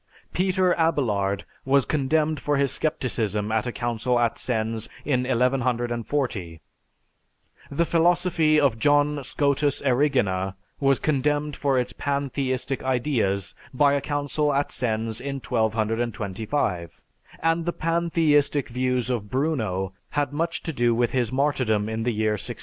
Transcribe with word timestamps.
Peter 0.33 0.73
Abelard 0.79 1.45
was 1.63 1.85
condemned 1.85 2.39
for 2.39 2.57
his 2.57 2.71
scepticism 2.71 3.51
at 3.51 3.67
a 3.67 3.71
council 3.71 4.17
at 4.19 4.39
Sens 4.39 4.89
in 5.05 5.25
1140; 5.25 6.59
the 7.69 7.85
philosophy 7.85 8.59
of 8.59 8.79
John 8.79 9.23
Scotus 9.23 9.79
Erigena 9.83 10.55
was 10.79 10.97
condemned 10.99 11.55
for 11.55 11.77
its 11.77 11.93
pantheistic 11.93 12.81
ideas 12.83 13.53
by 13.75 13.93
a 13.93 14.01
council 14.01 14.51
at 14.55 14.71
Sens 14.71 15.21
in 15.21 15.35
1225; 15.39 16.99
and 17.39 17.65
the 17.67 17.71
pantheistic 17.71 18.69
views 18.69 19.11
of 19.11 19.29
Bruno 19.29 19.93
had 20.09 20.33
much 20.33 20.63
to 20.63 20.73
do 20.73 20.95
with 20.95 21.11
his 21.11 21.31
martyrdom 21.31 21.87
in 21.87 22.01
the 22.01 22.11
year 22.11 22.31
1600. 22.31 22.59